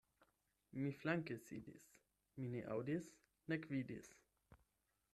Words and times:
Mi 0.83 0.93
flanke 1.01 1.37
sidis, 1.43 1.85
mi 2.39 2.51
ne 2.57 2.65
aŭdis 2.77 3.13
nek 3.55 3.73
vidis. 3.75 4.15